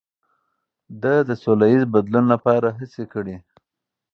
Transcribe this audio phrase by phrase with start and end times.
[1.01, 3.37] ده د سولهییز بدلون لپاره هڅې کړي.